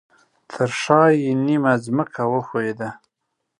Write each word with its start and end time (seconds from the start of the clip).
ترشاه 0.49 1.07
یې 1.21 1.31
نیمه 1.45 1.73
ځمکه 1.85 2.23
وښویده 2.31 2.89